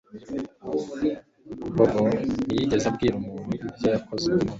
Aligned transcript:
Bobo 1.75 2.01
ntiyigeze 2.45 2.85
abwira 2.91 3.15
umuntu 3.17 3.51
ibyo 3.55 3.87
yakoze 3.95 4.25
uwo 4.27 4.35
munsi 4.37 4.47